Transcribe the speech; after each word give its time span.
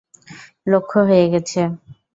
লক্ষ 0.67 0.91
হয়ে 1.07 1.25
গেছে। 1.33 1.61